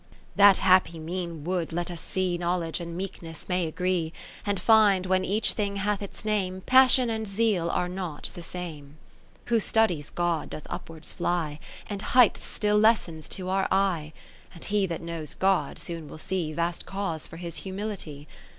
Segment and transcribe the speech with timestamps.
[0.03, 4.11] XVII That happy mean would let us see Knowledge and Meekness may agree;
[4.47, 8.97] And find, when each thing hath its name, Passion and Zeal are not the same.
[9.45, 14.11] XVIII Who studies God doth upwards fly, And heighth still lessens to our eye;
[14.55, 18.27] And he that knows God, soon will see 71 Vast cause for his humility.